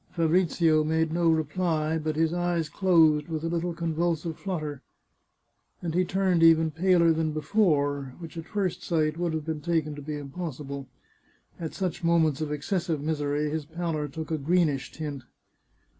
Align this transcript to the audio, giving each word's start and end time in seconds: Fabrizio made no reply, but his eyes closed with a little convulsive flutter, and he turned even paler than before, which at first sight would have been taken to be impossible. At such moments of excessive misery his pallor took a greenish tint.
Fabrizio 0.13 0.83
made 0.83 1.13
no 1.13 1.29
reply, 1.29 1.99
but 1.99 2.15
his 2.15 2.33
eyes 2.33 2.69
closed 2.69 3.27
with 3.27 3.43
a 3.43 3.47
little 3.47 3.75
convulsive 3.75 4.35
flutter, 4.35 4.81
and 5.79 5.93
he 5.93 6.03
turned 6.03 6.41
even 6.41 6.71
paler 6.71 7.13
than 7.13 7.33
before, 7.33 8.15
which 8.17 8.35
at 8.35 8.47
first 8.47 8.81
sight 8.81 9.15
would 9.15 9.31
have 9.31 9.45
been 9.45 9.61
taken 9.61 9.93
to 9.93 10.01
be 10.01 10.17
impossible. 10.17 10.87
At 11.59 11.75
such 11.75 12.03
moments 12.03 12.41
of 12.41 12.51
excessive 12.51 12.99
misery 12.99 13.51
his 13.51 13.65
pallor 13.65 14.07
took 14.07 14.31
a 14.31 14.39
greenish 14.39 14.91
tint. 14.91 15.21